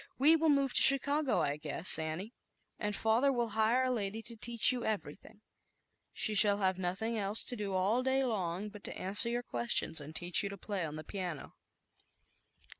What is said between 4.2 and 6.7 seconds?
to teach you everythin She shall